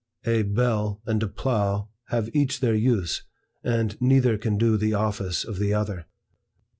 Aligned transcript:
A 0.25 0.41
bell 0.41 0.99
and 1.05 1.21
a 1.21 1.27
plough 1.27 1.89
have 2.07 2.33
each 2.35 2.59
their 2.59 2.73
use, 2.73 3.21
and 3.63 4.01
neither 4.01 4.35
can 4.35 4.57
do 4.57 4.75
the 4.75 4.95
office 4.95 5.43
of 5.43 5.59
the 5.59 5.75
other. 5.75 6.07